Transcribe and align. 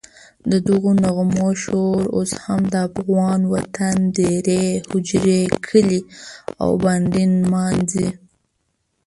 ددغو 0.51 0.91
نغمو 1.03 1.49
شور 1.63 2.01
اوس 2.15 2.31
هم 2.43 2.61
د 2.73 2.75
افغان 2.87 3.41
وطن 3.53 3.95
دېرې، 4.17 4.65
هوجرې، 4.89 5.41
کلي 5.67 6.01
او 6.61 6.69
بانډې 6.83 7.23
نمانځي. 7.41 8.07